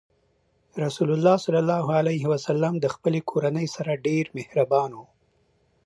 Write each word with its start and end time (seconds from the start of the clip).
رسول 0.83 1.09
الله 1.15 1.35
ﷺ 1.45 2.73
د 2.83 2.85
خپلې 2.95 3.19
کورنۍ 3.31 3.67
سره 3.75 4.01
ډېر 4.07 4.25
مهربان 4.37 4.89
و. 4.97 5.01